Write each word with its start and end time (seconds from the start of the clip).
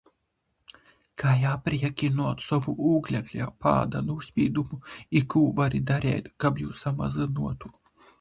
Kai 1.23 1.33
apriekinuot 1.49 2.39
sovu 2.45 2.73
ūglekļa 2.91 3.49
pāda 3.65 4.01
nūspīdumu 4.07 4.79
i 5.21 5.21
kū 5.35 5.43
vari 5.61 5.83
dareit, 5.91 6.31
kab 6.45 6.63
jū 6.63 6.73
samazynuotu. 6.81 7.71